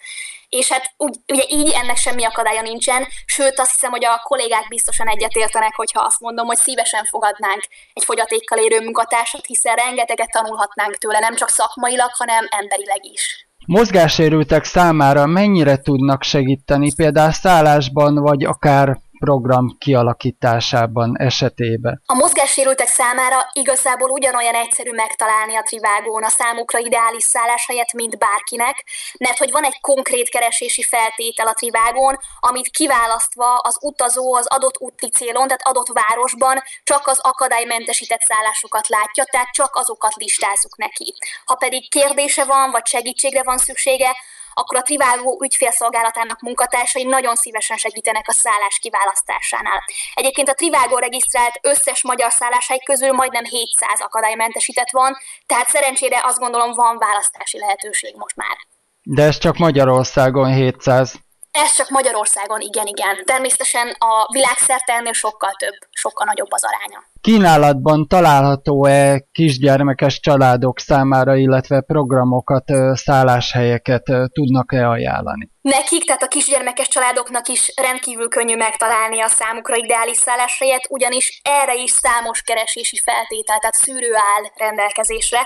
[0.60, 4.68] És hát úgy, ugye így ennek semmi akadálya nincsen, sőt azt hiszem, hogy a kollégák
[4.70, 7.62] biztosan egyetértenek, hogyha azt mondom, hogy szívesen fogadnánk
[7.94, 13.48] egy fogyatékkal érő munkatársat, hiszen rengeteget tanulhatnánk tőle, nem csak szakmailag, hanem emberileg is.
[13.66, 22.02] Mozgássérültek számára mennyire tudnak segíteni, például szállásban, vagy akár program kialakításában esetében.
[22.06, 28.86] A mozgássérültek számára igazából ugyanolyan egyszerű megtalálni a Trivágón a számukra ideális szálláshelyet, mint bárkinek,
[29.20, 34.80] mert hogy van egy konkrét keresési feltétel a Trivágón, amit kiválasztva az utazó az adott
[34.80, 41.16] úti célon, tehát adott városban csak az akadálymentesített szállásokat látja, tehát csak azokat listázzuk neki.
[41.46, 44.16] Ha pedig kérdése van, vagy segítségre van szüksége,
[44.58, 49.84] akkor a Trivágó ügyfélszolgálatának munkatársai nagyon szívesen segítenek a szállás kiválasztásánál.
[50.14, 56.40] Egyébként a Trivágó regisztrált összes magyar szálláshely közül majdnem 700 akadálymentesített van, tehát szerencsére azt
[56.40, 58.58] gondolom van választási lehetőség most már.
[59.04, 61.14] De ez csak Magyarországon 700.
[61.52, 63.26] Ez csak Magyarországon, igen, igen.
[63.26, 67.04] Természetesen a világszerte ennél sokkal több, sokkal nagyobb az aránya.
[67.26, 75.50] Kínálatban található-e kisgyermekes családok számára, illetve programokat, szálláshelyeket tudnak-e ajánlani?
[75.62, 81.76] Nekik, tehát a kisgyermekes családoknak is rendkívül könnyű megtalálni a számukra ideális szálláshelyet, ugyanis erre
[81.76, 85.42] is számos keresési feltétel, tehát szűrő áll rendelkezésre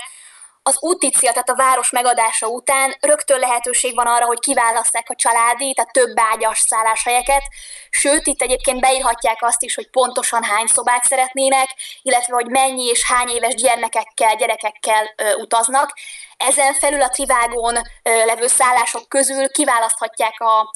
[0.70, 5.14] az úti cél, tehát a város megadása után rögtön lehetőség van arra, hogy kiválaszták a
[5.14, 7.42] családi, tehát több ágyas szálláshelyeket,
[7.90, 11.68] sőt, itt egyébként beírhatják azt is, hogy pontosan hány szobát szeretnének,
[12.02, 15.92] illetve hogy mennyi és hány éves gyermekekkel, gyerekekkel ö, utaznak.
[16.36, 20.72] Ezen felül a Trivágón ö, levő szállások közül kiválaszthatják a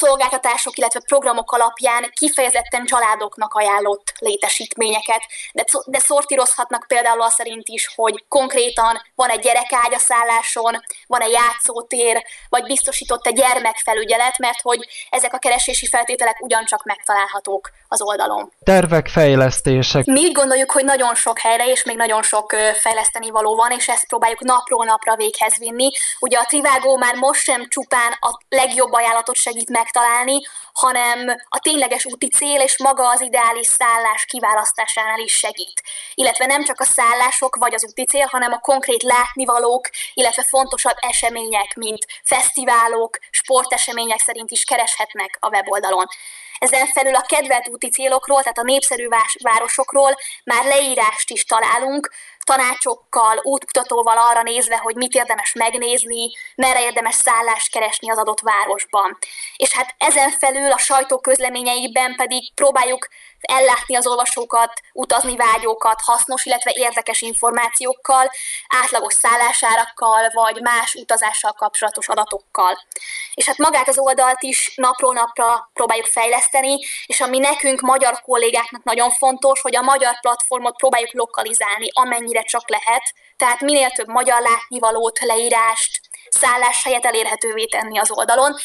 [0.00, 7.92] szolgáltatások, illetve programok alapján kifejezetten családoknak ajánlott létesítményeket, de, de szortírozhatnak például azt szerint is,
[7.94, 14.60] hogy konkrétan van egy gyerekágy a szálláson, van egy játszótér, vagy biztosított egy gyermekfelügyelet, mert
[14.62, 18.52] hogy ezek a keresési feltételek ugyancsak megtalálhatók az oldalon.
[18.62, 20.04] Tervek, fejlesztések.
[20.04, 23.88] Mi úgy gondoljuk, hogy nagyon sok helyre és még nagyon sok fejleszteni való van, és
[23.88, 25.90] ezt próbáljuk napról napra véghez vinni.
[26.20, 30.40] Ugye a Trivágó már most sem csupán a legjobb ajánlatot segít megtalálni,
[30.72, 35.82] hanem a tényleges úti cél és maga az ideális szállás kiválasztásánál is segít.
[36.14, 40.96] Illetve nem csak a szállások vagy az úti cél, hanem a konkrét látnivalók, illetve fontosabb
[41.00, 46.06] események, mint fesztiválok, sportesemények szerint is kereshetnek a weboldalon.
[46.58, 49.08] Ezen felül a kedvelt úti célokról, tehát a népszerű
[49.42, 52.10] városokról már leírást is találunk,
[52.48, 59.18] tanácsokkal, útmutatóval arra nézve, hogy mit érdemes megnézni, merre érdemes szállást keresni az adott városban.
[59.56, 63.08] És hát ezen felül a sajtó közleményeiben pedig próbáljuk
[63.40, 68.30] ellátni az olvasókat, utazni vágyókat, hasznos, illetve érdekes információkkal,
[68.68, 72.78] átlagos szállásárakkal, vagy más utazással kapcsolatos adatokkal.
[73.34, 78.82] És hát magát az oldalt is napról napra próbáljuk fejleszteni, és ami nekünk, magyar kollégáknak
[78.82, 83.02] nagyon fontos, hogy a magyar platformot próbáljuk lokalizálni, amennyire csak lehet,
[83.36, 88.56] tehát minél több magyar látnivalót, leírást, szálláshelyet elérhetővé tenni az oldalon,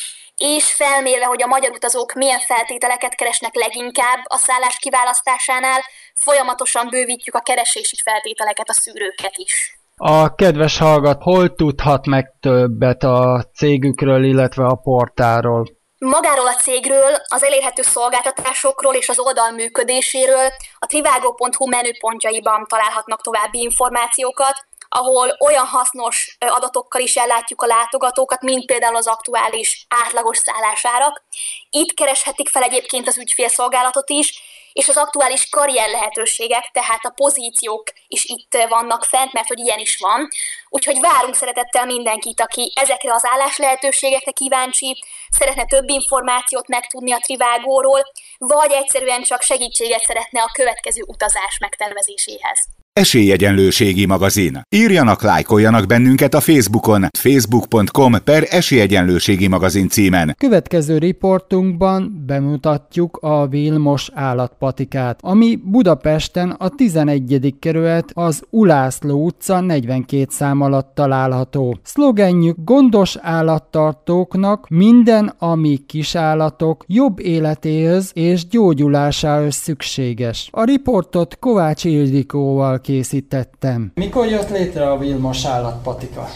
[0.45, 5.81] és felmérve, hogy a magyar utazók milyen feltételeket keresnek leginkább a szállás kiválasztásánál,
[6.15, 9.79] folyamatosan bővítjük a keresési feltételeket, a szűrőket is.
[9.97, 15.65] A kedves hallgat hol tudhat meg többet a cégükről, illetve a portáról?
[15.97, 20.47] Magáról a cégről, az elérhető szolgáltatásokról és az oldal működéséről
[20.79, 24.55] a trivago.hu menüpontjaiban találhatnak további információkat,
[24.95, 31.23] ahol olyan hasznos adatokkal is ellátjuk a látogatókat, mint például az aktuális átlagos szállásárak.
[31.69, 34.41] Itt kereshetik fel egyébként az ügyfélszolgálatot is,
[34.73, 39.79] és az aktuális karrier lehetőségek, tehát a pozíciók is itt vannak fent, mert hogy ilyen
[39.79, 40.27] is van.
[40.69, 47.19] Úgyhogy várunk szeretettel mindenkit, aki ezekre az állás lehetőségekre kíváncsi, szeretne több információt megtudni a
[47.19, 48.01] Trivágóról,
[48.37, 52.82] vagy egyszerűen csak segítséget szeretne a következő utazás megtervezéséhez.
[52.99, 54.61] Esélyegyenlőségi magazin.
[54.69, 60.35] Írjanak, lájkoljanak bennünket a Facebookon, facebook.com per esélyegyenlőségi magazin címen.
[60.37, 67.55] Következő riportunkban bemutatjuk a Vilmos állatpatikát, ami Budapesten a 11.
[67.59, 71.77] kerület az Ulászló utca 42 szám alatt található.
[71.83, 80.49] Szlogenjük gondos állattartóknak minden, ami kisállatok jobb életéhez és gyógyulásához szükséges.
[80.51, 83.91] A riportot Kovács Ildikóval készítettem.
[83.95, 86.27] Mikor jött létre a Vilmos állatpatika?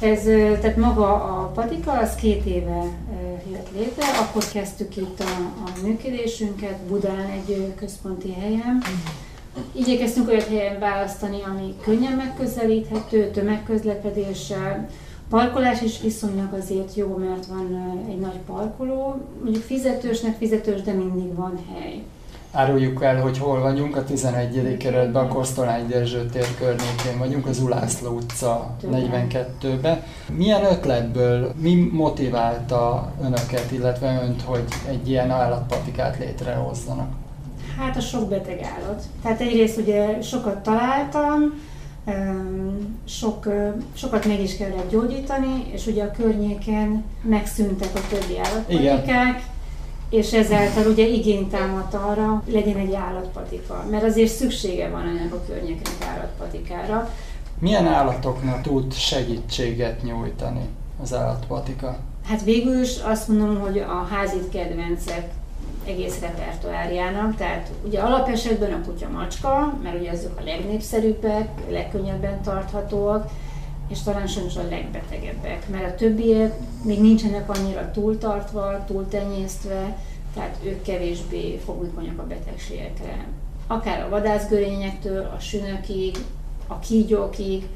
[0.00, 0.22] Ez,
[0.60, 2.84] tehát maga a patika, az két éve
[3.50, 8.82] jött létre, akkor kezdtük itt a, a működésünket Budán egy központi helyen.
[9.72, 14.88] Igyekeztünk olyat helyen választani, ami könnyen megközelíthető, tömegközlekedéssel,
[15.28, 21.34] Parkolás is viszonylag azért jó, mert van egy nagy parkoló, mondjuk fizetősnek fizetős, de mindig
[21.34, 22.02] van hely.
[22.52, 24.76] Áruljuk el, hogy hol vagyunk, a 11.
[24.76, 30.02] kerületben, a Kosztolány Dezső tér környékén vagyunk, az Ulászló utca 42-ben.
[30.36, 37.10] Milyen ötletből, mi motiválta önöket, illetve önt, hogy egy ilyen állatpatikát létrehozzanak?
[37.78, 39.02] Hát a sok beteg állat.
[39.22, 41.60] Tehát egyrészt ugye sokat találtam,
[43.04, 43.48] sok,
[43.94, 49.36] sokat meg is kellett gyógyítani, és ugye a környéken megszűntek a többi állatpatikák, Igen
[50.10, 55.44] és ezáltal ugye igényt támadt arra, legyen egy állatpatika, mert azért szüksége van ennek a
[55.46, 57.10] környéknek állatpatikára.
[57.58, 60.68] Milyen állatoknak tud segítséget nyújtani
[61.02, 61.98] az állatpatika?
[62.24, 65.30] Hát végül is azt mondom, hogy a házit kedvencek
[65.86, 73.30] egész repertoárjának, tehát ugye alapesetben a kutya macska, mert ugye azok a legnépszerűbbek, legkönnyebben tarthatóak,
[73.88, 79.96] és talán sajnos a legbetegebbek, mert a többiek még nincsenek annyira túltartva, túltenyésztve,
[80.34, 83.26] tehát ők kevésbé fogékonyak a betegségekre.
[83.66, 86.16] Akár a vadászgörényektől, a sünökig,
[86.66, 87.66] a kígyókig,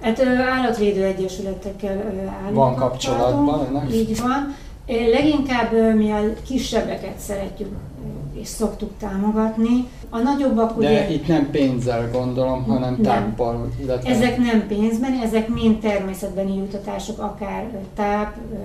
[0.00, 3.94] Hát állatvédő egyesületekkel állunk Van kapcsolatban önnek?
[3.94, 4.54] Így van.
[4.86, 7.68] Leginkább mi a kisebbeket szeretjük
[8.40, 9.88] és szoktuk támogatni.
[10.10, 11.10] A nagyobbak De ugye...
[11.10, 13.70] itt nem pénzzel gondolom, hanem táppal.
[13.82, 14.10] Illetve...
[14.10, 18.56] Ezek nem pénzben, ezek mind természetbeni jutatások, akár táp, ö,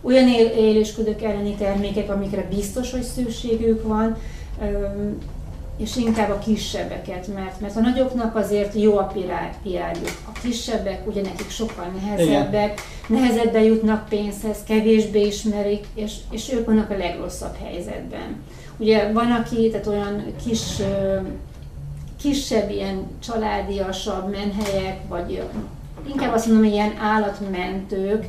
[0.00, 4.16] olyan él, élősködők elleni termékek, amikre biztos, hogy szükségük van,
[4.62, 4.64] ö,
[5.78, 9.12] és inkább a kisebbeket, mert, mert a nagyoknak azért jó a
[9.62, 10.10] piárjuk.
[10.34, 13.22] A kisebbek ugye nekik sokkal nehezebbek, Igen.
[13.22, 18.42] nehezebben jutnak pénzhez, kevésbé ismerik, és, és ők vannak a legrosszabb helyzetben.
[18.78, 20.82] Ugye van, aki, tehát olyan kis,
[22.20, 25.42] kisebb, ilyen családiasabb menhelyek, vagy
[26.08, 28.26] inkább azt mondom, ilyen állatmentők,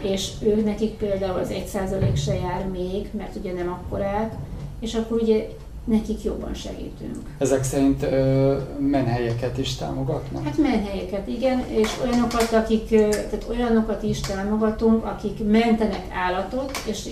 [0.00, 4.34] és ők nekik például az egy százalék se jár még, mert ugye nem akkorák,
[4.80, 5.48] és akkor ugye
[5.84, 7.16] nekik jobban segítünk.
[7.38, 10.44] Ezek szerint ö, menhelyeket is támogatnak?
[10.44, 17.08] Hát menhelyeket, igen, és olyanokat, akik, tehát olyanokat is támogatunk, akik mentenek állatot, és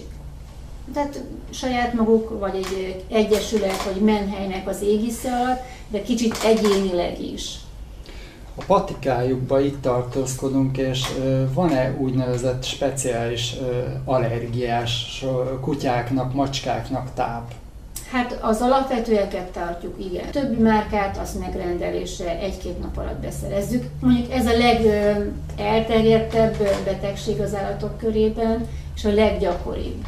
[0.94, 7.55] tehát saját maguk, vagy egy egyesület, vagy menhelynek az égisze alatt, de kicsit egyénileg is.
[8.57, 11.07] A patikájukba itt tartózkodunk, és
[11.55, 13.55] van-e úgynevezett speciális
[14.05, 15.24] allergiás
[15.61, 17.52] kutyáknak, macskáknak táp?
[18.11, 20.31] Hát az alapvetőeket tartjuk, igen.
[20.31, 23.85] Többi márkát azt megrendelésre egy-két nap alatt beszerezzük.
[24.00, 30.07] Mondjuk ez a legelterjedtebb betegség az állatok körében, és a leggyakoribb.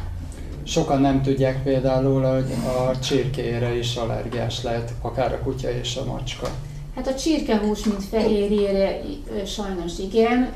[0.67, 2.53] Sokan nem tudják például, hogy
[2.89, 6.47] a csirkére is allergiás lehet, akár a kutya és a macska.
[6.95, 9.01] Hát a csirkehús, mint fehérjére
[9.45, 10.53] sajnos igen,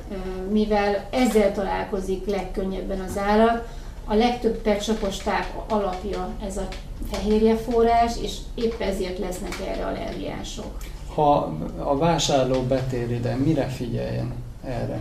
[0.52, 3.68] mivel ezzel találkozik legkönnyebben az állat,
[4.06, 6.68] a legtöbb petcsapos táp alapja ez a
[7.12, 10.78] fehérje forrás, és épp ezért lesznek erre allergiások.
[11.14, 15.00] Ha a vásárló betér ide, mire figyeljen erre?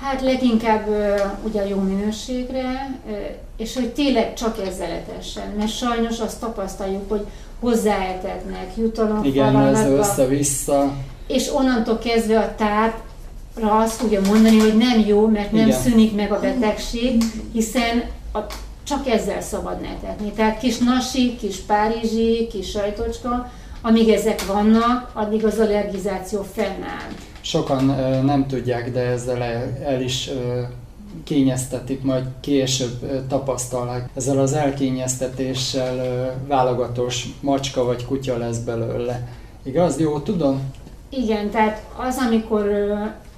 [0.00, 0.88] Hát leginkább
[1.44, 2.98] ugye a jó minőségre,
[3.56, 7.26] és hogy tényleg csak ezzel letessen, mert sajnos azt tapasztaljuk, hogy
[7.60, 10.92] hozzáetetnek, jutalom Igen, ez össze-vissza.
[11.26, 15.80] És onnantól kezdve a tápra azt tudja mondani, hogy nem jó, mert nem Igen.
[15.80, 18.38] szűnik meg a betegség, hiszen a,
[18.84, 20.32] csak ezzel szabad netetni.
[20.32, 23.50] Tehát kis nasi, kis párizsi, kis sajtocska,
[23.82, 27.10] amíg ezek vannak, addig az allergizáció fennáll.
[27.42, 27.84] Sokan
[28.24, 29.42] nem tudják, de ezzel
[29.84, 30.30] el, is
[31.24, 34.08] kényeztetik, majd később tapasztalják.
[34.14, 35.96] Ezzel az elkényeztetéssel
[36.48, 39.28] válogatós macska vagy kutya lesz belőle.
[39.62, 39.98] Igaz?
[39.98, 40.60] Jó, tudom?
[41.08, 42.68] Igen, tehát az, amikor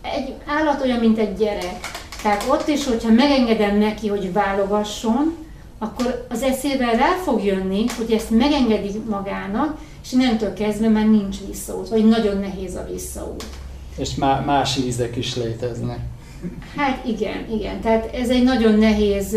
[0.02, 1.80] egy állat olyan, mint egy gyerek.
[2.22, 5.34] Tehát ott is, hogyha megengedem neki, hogy válogasson,
[5.78, 11.36] akkor az eszével rá fog jönni, hogy ezt megengedi magának, és innentől kezdve már nincs
[11.46, 13.44] visszaút, vagy nagyon nehéz a visszaút.
[13.96, 15.98] És má- más ízek is léteznek.
[16.76, 17.80] Hát igen, igen.
[17.80, 19.36] Tehát ez egy nagyon nehéz,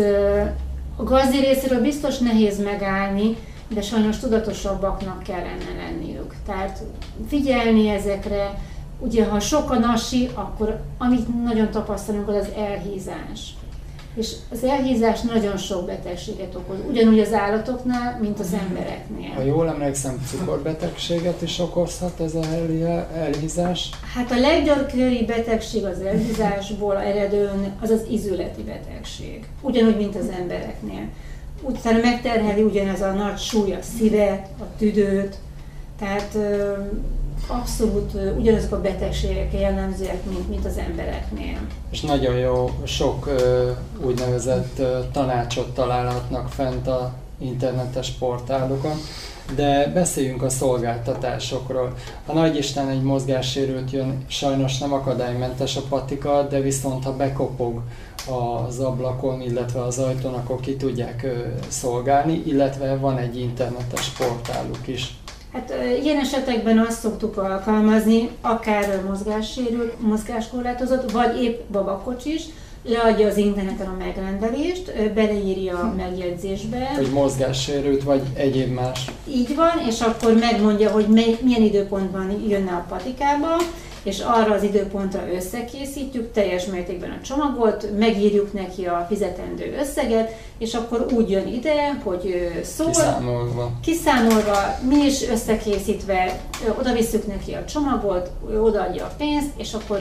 [0.96, 3.36] a gazdi részéről biztos nehéz megállni,
[3.68, 6.34] de sajnos tudatosabbaknak kellene lenniük.
[6.46, 6.82] Tehát
[7.28, 8.60] figyelni ezekre,
[8.98, 13.54] ugye ha sok a nasi, akkor amit nagyon tapasztalunk, az az elhízás
[14.14, 19.30] és az elhízás nagyon sok betegséget okoz, ugyanúgy az állatoknál, mint az embereknél.
[19.34, 22.44] Ha jól emlékszem, cukorbetegséget is okozhat ez a
[23.14, 23.90] elhízás?
[24.14, 31.08] Hát a leggyakoribb betegség az elhízásból eredőn az az izületi betegség, ugyanúgy, mint az embereknél.
[31.62, 35.36] Utána megterheli ugyanez a nagy súly a szívet, a tüdőt,
[35.98, 36.36] tehát
[37.46, 41.58] abszolút ugyanazok a betegségek jellemzőek, mint, mint az embereknél.
[41.90, 43.30] És nagyon jó, sok
[44.04, 44.82] úgynevezett
[45.12, 48.96] tanácsot találhatnak fent a internetes portálokon,
[49.54, 51.94] de beszéljünk a szolgáltatásokról.
[52.26, 57.82] A Nagyisten egy mozgássérült jön, sajnos nem akadálymentes a patika, de viszont ha bekopog
[58.66, 61.26] az ablakon, illetve az ajtón, akkor ki tudják
[61.68, 65.17] szolgálni, illetve van egy internetes portáluk is.
[65.52, 72.42] Hát ilyen esetekben azt szoktuk alkalmazni, akár mozgássérült, mozgáskorlátozott, vagy épp babakocsis,
[72.82, 76.92] leadja az interneten a megrendelést, beleírja a megjegyzésbe.
[76.96, 79.04] Hogy mozgássérült, vagy egyéb más.
[79.28, 83.56] Így van, és akkor megmondja, hogy mely, milyen időpontban jönne a patikába,
[84.08, 90.74] és arra az időpontra összekészítjük teljes mértékben a csomagot, megírjuk neki a fizetendő összeget, és
[90.74, 93.72] akkor úgy jön ide, hogy szól, kiszámolva.
[93.82, 96.40] kiszámolva, mi is összekészítve,
[96.78, 98.30] oda visszük neki a csomagot,
[98.62, 99.98] odaadja a pénzt, és akkor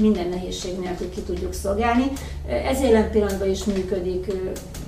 [0.00, 2.04] minden nehézség nélkül ki tudjuk szolgálni.
[2.46, 4.32] Ez jelen pillanatban is működik,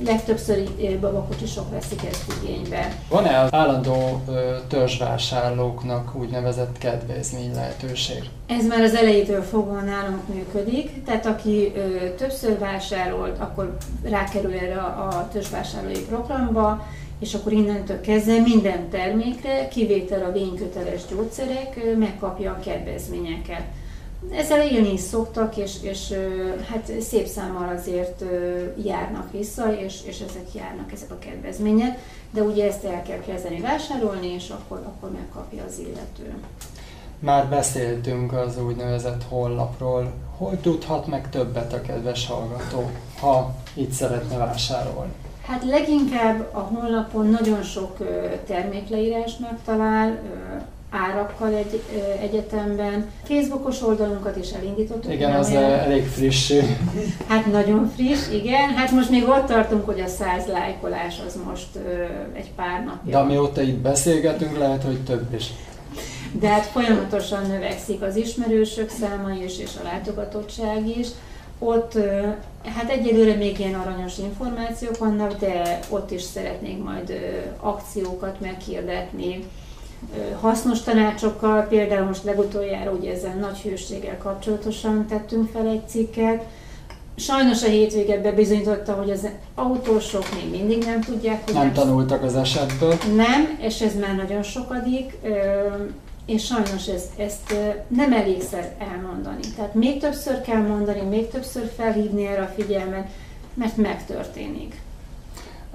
[0.05, 0.69] legtöbbször
[1.01, 2.97] babakocsisok veszik ezt igénybe.
[3.09, 4.23] Van-e az állandó
[4.69, 8.23] törzsvásárlóknak úgynevezett kedvezmény lehetőség?
[8.47, 14.77] Ez már az elejétől fogva nálunk működik, tehát aki ö, többször vásárolt, akkor rákerül erre
[14.77, 16.87] a, a törzsvásárlói programba,
[17.19, 23.63] és akkor innentől kezdve minden termékre, kivétel a vényköteles gyógyszerek, megkapja a kedvezményeket.
[24.33, 26.13] Ezzel élni is szoktak, és, és
[26.71, 28.25] hát szép számmal azért
[28.85, 31.99] járnak vissza, és, és ezek járnak, ezek a kedvezmények,
[32.31, 36.35] de ugye ezt el kell kezdeni vásárolni, és akkor, akkor megkapja az illető.
[37.19, 40.13] Már beszéltünk az úgynevezett honlapról.
[40.37, 45.13] Hol tudhat meg többet a kedves hallgató, ha itt szeretne vásárolni?
[45.47, 47.97] Hát leginkább a honlapon nagyon sok
[48.47, 50.19] termékleírás megtalál,
[50.95, 51.83] árakkal egy
[52.21, 53.11] egyetemben.
[53.23, 55.13] Facebookos oldalunkat is elindítottuk.
[55.13, 55.63] Igen, az olyan...
[55.63, 56.53] elég friss.
[57.29, 58.69] Hát nagyon friss, igen.
[58.69, 62.03] Hát most még ott tartunk, hogy a száz lájkolás az most ö,
[62.37, 63.11] egy pár napja.
[63.11, 65.51] De amióta itt beszélgetünk, lehet, hogy több is.
[66.41, 71.07] De hát folyamatosan növekszik az ismerősök száma is, és a látogatottság is.
[71.59, 71.99] Ott
[72.65, 77.13] hát egyelőre még ilyen aranyos információk vannak, de ott is szeretnénk majd
[77.61, 79.45] akciókat meghirdetni,
[80.41, 86.45] hasznos tanácsokkal, például most legutoljára ugye ezzel nagy hőséggel kapcsolatosan tettünk fel egy cikket.
[87.17, 91.55] Sajnos a hétvége bebizonyította, hogy az autósok még mindig nem tudják, hogy...
[91.55, 92.95] Nem tanultak az esetből.
[93.17, 95.19] Nem, és ez már nagyon sokadik,
[96.27, 97.55] és sajnos ezt, ezt
[97.89, 99.43] nem elégszer elmondani.
[99.57, 103.09] Tehát még többször kell mondani, még többször felhívni erre a figyelmet,
[103.55, 104.83] mert megtörténik.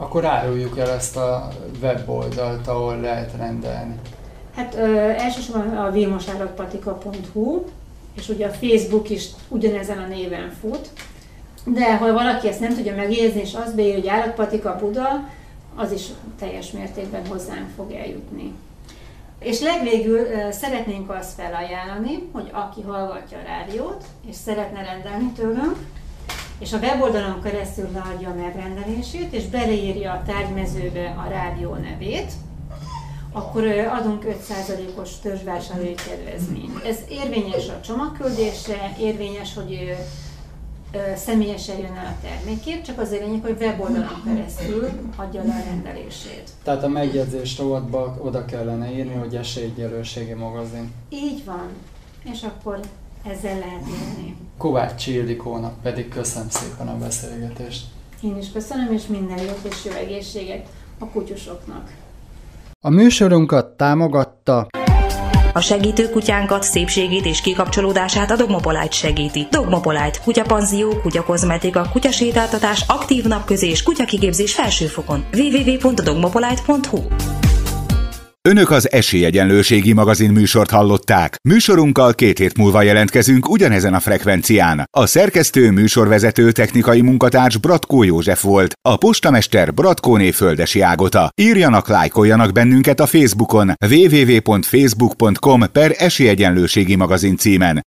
[0.01, 1.47] Akkor áruljuk el ezt a
[1.81, 3.95] weboldalt, ahol lehet rendelni.
[4.55, 7.63] Hát ö, elsősorban a vilmosállatpatika.hu,
[8.15, 10.89] és ugye a Facebook is ugyanezen a néven fut,
[11.65, 15.07] de ha valaki ezt nem tudja megjegyezni, és azt beír, hogy állatpatika Buda,
[15.75, 16.05] az is
[16.39, 18.53] teljes mértékben hozzánk fog eljutni.
[19.39, 25.77] És legvégül szeretnénk azt felajánlani, hogy aki hallgatja a rádiót, és szeretne rendelni tőlünk,
[26.59, 32.31] és a weboldalon keresztül leadja a megrendelését, és beleírja a tárgymezőbe a rádió nevét,
[33.31, 36.83] akkor adunk 5%-os törzsvásárlói kedvezményt.
[36.85, 39.97] Ez érvényes a csomagküldésre, érvényes, hogy
[41.15, 46.49] személyesen jön el a termékért, csak az lényeg, hogy weboldalon keresztül adja le a rendelését.
[46.63, 50.93] Tehát a megjegyzés rovatba oda kellene írni, hogy esélyegyelőségi magazin.
[51.09, 51.67] Így van.
[52.23, 52.79] És akkor
[53.23, 54.35] ezzel lehet élni.
[54.57, 57.85] Kovács Ildikónak pedig köszönöm szépen a beszélgetést.
[58.21, 60.67] Én is köszönöm, és minden jót és jó egészséget
[60.99, 61.93] a kutyusoknak.
[62.85, 64.67] A műsorunkat támogatta
[65.53, 69.47] a segítő kutyánkat, szépségét és kikapcsolódását a Dogmopolite segíti.
[69.51, 75.25] Dogmopolite, kutyapanzió, kutyakozmetika, kutyasétáltatás, aktív napközés, kutyakigépzés felsőfokon.
[75.33, 76.99] www.dogmopolite.hu
[78.41, 81.35] Önök az Esélyegyenlőségi magazin műsort hallották.
[81.49, 84.83] Műsorunkkal két hét múlva jelentkezünk ugyanezen a frekvencián.
[84.97, 91.29] A szerkesztő műsorvezető technikai munkatárs Bratkó József volt, a postamester Bratkóné Földesi Ágota.
[91.41, 97.77] Írjanak, lájkoljanak bennünket a Facebookon www.facebook.com per Esélyegyenlőségi magazin címen.